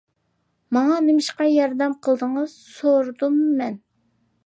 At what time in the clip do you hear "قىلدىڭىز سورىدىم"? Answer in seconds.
2.07-3.41